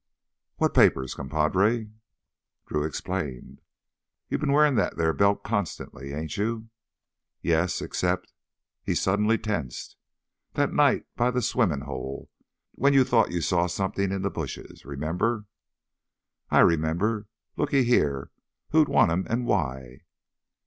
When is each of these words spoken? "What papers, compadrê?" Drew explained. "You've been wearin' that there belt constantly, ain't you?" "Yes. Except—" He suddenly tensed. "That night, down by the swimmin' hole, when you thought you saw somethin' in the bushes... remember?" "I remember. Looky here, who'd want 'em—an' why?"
"What 0.55 0.73
papers, 0.73 1.13
compadrê?" 1.13 1.91
Drew 2.65 2.83
explained. 2.83 3.61
"You've 4.29 4.41
been 4.41 4.51
wearin' 4.51 4.73
that 4.73 4.97
there 4.97 5.13
belt 5.13 5.43
constantly, 5.43 6.11
ain't 6.11 6.37
you?" 6.37 6.69
"Yes. 7.43 7.83
Except—" 7.83 8.33
He 8.81 8.95
suddenly 8.95 9.37
tensed. 9.37 9.97
"That 10.53 10.73
night, 10.73 11.01
down 11.03 11.17
by 11.17 11.29
the 11.29 11.43
swimmin' 11.43 11.81
hole, 11.81 12.31
when 12.71 12.93
you 12.93 13.03
thought 13.03 13.29
you 13.31 13.41
saw 13.41 13.67
somethin' 13.67 14.11
in 14.11 14.23
the 14.23 14.31
bushes... 14.31 14.85
remember?" 14.85 15.45
"I 16.49 16.61
remember. 16.61 17.27
Looky 17.55 17.83
here, 17.83 18.31
who'd 18.71 18.89
want 18.89 19.11
'em—an' 19.11 19.45
why?" 19.45 19.99